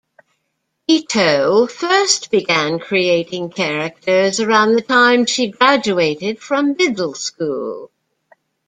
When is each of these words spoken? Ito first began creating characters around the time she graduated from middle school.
Ito 0.87 1.67
first 1.67 2.31
began 2.31 2.79
creating 2.79 3.51
characters 3.51 4.39
around 4.39 4.73
the 4.73 4.81
time 4.81 5.27
she 5.27 5.51
graduated 5.51 6.39
from 6.41 6.75
middle 6.75 7.13
school. 7.13 7.91